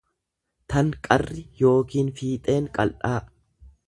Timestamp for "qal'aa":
2.79-3.17